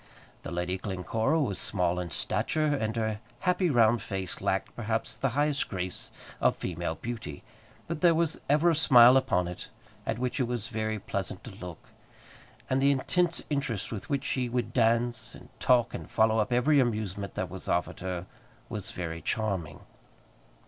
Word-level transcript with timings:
The 0.41 0.49
Lady 0.51 0.79
Glencora 0.79 1.39
was 1.39 1.59
small 1.59 1.99
in 1.99 2.09
stature, 2.09 2.65
and 2.65 2.95
her 2.95 3.19
happy 3.41 3.69
round 3.69 4.01
face 4.01 4.41
lacked, 4.41 4.75
perhaps, 4.75 5.15
the 5.15 5.29
highest 5.37 5.69
grace 5.69 6.09
of 6.39 6.55
female 6.55 6.95
beauty. 6.95 7.43
But 7.87 8.01
there 8.01 8.15
was 8.15 8.41
ever 8.49 8.71
a 8.71 8.75
smile 8.75 9.15
upon 9.15 9.47
it, 9.47 9.69
at 10.07 10.17
which 10.17 10.39
it 10.39 10.45
was 10.47 10.69
very 10.69 10.97
pleasant 10.97 11.43
to 11.43 11.51
look; 11.53 11.89
and 12.67 12.81
the 12.81 12.89
intense 12.89 13.43
interest 13.51 13.91
with 13.91 14.09
which 14.09 14.23
she 14.23 14.49
would 14.49 14.73
dance, 14.73 15.35
and 15.35 15.49
talk, 15.59 15.93
and 15.93 16.09
follow 16.09 16.39
up 16.39 16.51
every 16.51 16.79
amusement 16.79 17.35
that 17.35 17.51
was 17.51 17.67
offered 17.67 17.99
her, 17.99 18.25
was 18.69 18.89
very 18.89 19.21
charming. 19.21 19.81